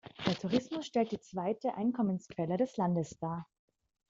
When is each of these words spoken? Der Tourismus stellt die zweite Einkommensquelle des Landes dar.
Der 0.25 0.33
Tourismus 0.33 0.87
stellt 0.87 1.11
die 1.11 1.19
zweite 1.19 1.75
Einkommensquelle 1.75 2.57
des 2.57 2.75
Landes 2.75 3.19
dar. 3.19 3.47